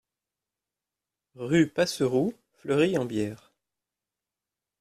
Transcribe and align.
Rue 1.35 1.67
Passeroux, 1.67 2.33
Fleury-en-Bière 2.57 3.51